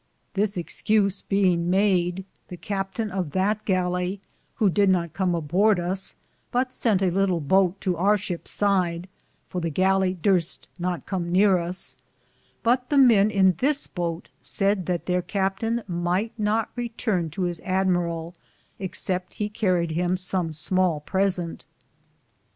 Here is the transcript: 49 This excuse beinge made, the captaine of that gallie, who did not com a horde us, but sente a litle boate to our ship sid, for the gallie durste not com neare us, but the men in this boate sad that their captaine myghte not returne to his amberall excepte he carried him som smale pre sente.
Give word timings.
49 0.33 0.41
This 0.41 0.57
excuse 0.57 1.21
beinge 1.21 1.59
made, 1.59 2.25
the 2.47 2.57
captaine 2.57 3.11
of 3.11 3.29
that 3.33 3.63
gallie, 3.65 4.19
who 4.55 4.67
did 4.67 4.89
not 4.89 5.13
com 5.13 5.35
a 5.35 5.41
horde 5.41 5.79
us, 5.79 6.15
but 6.49 6.69
sente 6.73 7.03
a 7.03 7.11
litle 7.11 7.39
boate 7.39 7.79
to 7.81 7.95
our 7.97 8.17
ship 8.17 8.47
sid, 8.47 9.07
for 9.47 9.61
the 9.61 9.69
gallie 9.69 10.15
durste 10.15 10.65
not 10.79 11.05
com 11.05 11.31
neare 11.31 11.59
us, 11.59 11.97
but 12.63 12.89
the 12.89 12.97
men 12.97 13.29
in 13.29 13.53
this 13.59 13.85
boate 13.85 14.29
sad 14.41 14.87
that 14.87 15.05
their 15.05 15.21
captaine 15.21 15.83
myghte 15.87 16.31
not 16.35 16.71
returne 16.75 17.29
to 17.29 17.43
his 17.43 17.59
amberall 17.59 18.33
excepte 18.79 19.33
he 19.33 19.49
carried 19.49 19.91
him 19.91 20.17
som 20.17 20.49
smale 20.51 20.99
pre 21.05 21.25
sente. 21.29 21.63